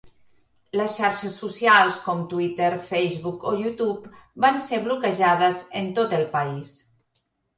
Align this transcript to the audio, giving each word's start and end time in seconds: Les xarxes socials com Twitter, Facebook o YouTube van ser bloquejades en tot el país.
Les 0.79 0.93
xarxes 0.99 1.35
socials 1.41 1.99
com 2.05 2.23
Twitter, 2.31 2.69
Facebook 2.87 3.45
o 3.51 3.53
YouTube 3.65 4.11
van 4.45 4.57
ser 4.69 4.81
bloquejades 4.89 5.63
en 5.83 5.91
tot 5.99 6.17
el 6.21 6.25
país. 6.35 6.73